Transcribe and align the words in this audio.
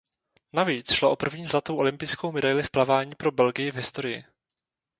Navíc 0.53 0.91
šlo 0.93 1.11
o 1.11 1.15
první 1.15 1.45
zlatou 1.47 1.77
olympijskou 1.77 2.31
medaili 2.31 2.63
v 2.63 2.69
plavání 2.71 3.15
pro 3.15 3.31
Belgii 3.31 3.71
v 3.71 3.75
historii. 3.75 4.23